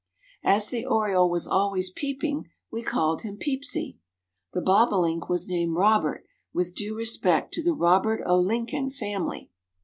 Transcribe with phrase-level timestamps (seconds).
[0.43, 3.99] As the oriole was always peeping we called him "Peepsy;"
[4.51, 9.51] the bobolink was named "Robert" with due respect to the Robert o Lincoln family.